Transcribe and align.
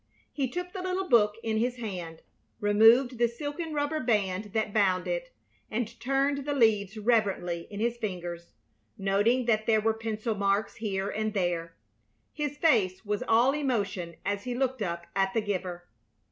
He 0.33 0.49
took 0.49 0.73
the 0.73 0.81
little 0.81 1.07
book 1.07 1.35
in 1.43 1.57
his 1.57 1.75
hand, 1.75 2.23
removed 2.59 3.19
the 3.19 3.27
silken 3.27 3.71
rubber 3.71 3.99
band 3.99 4.45
that 4.45 4.73
bound 4.73 5.07
it, 5.07 5.31
and 5.69 5.99
turned 5.99 6.39
the 6.39 6.55
leaves 6.55 6.97
reverently 6.97 7.67
in 7.69 7.79
his 7.79 7.97
fingers, 7.97 8.55
noting 8.97 9.45
that 9.45 9.67
there 9.67 9.79
were 9.79 9.93
pencil 9.93 10.33
marks 10.33 10.77
here 10.77 11.09
and 11.11 11.35
there. 11.35 11.75
His 12.33 12.57
face 12.57 13.05
was 13.05 13.21
all 13.27 13.51
emotion 13.53 14.15
as 14.25 14.43
he 14.45 14.55
looked 14.55 14.81
up 14.81 15.05
at 15.15 15.35
the 15.35 15.41
giver. 15.41 15.87